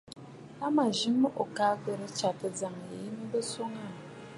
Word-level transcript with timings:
La 0.59 0.67
mə̀ 0.75 0.89
zi 0.97 1.09
mə 1.21 1.27
ò 1.41 1.45
ka 1.55 1.67
ghɨ̀rə 1.81 2.07
tsyàtə 2.15 2.47
ajàŋə 2.53 2.97
mə 3.03 3.23
mə̀ 3.29 3.43
swòŋə 3.49 3.81
aà. 3.87 3.93